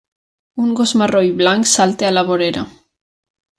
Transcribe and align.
un 0.63 0.71
gos 0.79 0.93
marró 1.01 1.21
i 1.27 1.29
blanc 1.43 1.71
salta 1.73 2.09
a 2.09 2.13
la 2.17 2.25
vorera. 2.33 2.67